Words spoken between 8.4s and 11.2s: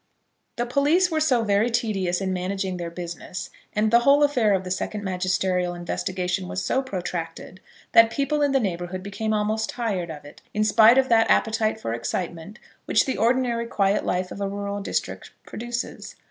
in the neighbourhood became almost tired of it, in spite of